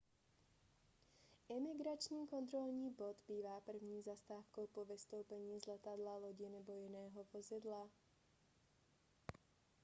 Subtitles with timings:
[1.49, 7.89] imigrační kontrolní bod bývá první zastávkou po vystoupení z letadla lodi nebo jiného vozidla